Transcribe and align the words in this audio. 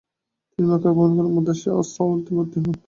তিনি 0.51 0.65
মক্কা 0.69 0.89
গমন 0.91 1.11
করে 1.17 1.29
মাদ্রাসা 1.35 1.69
আস-সাওলাতিয়ায় 1.73 2.35
ভর্তি 2.37 2.57
হন। 2.59 2.73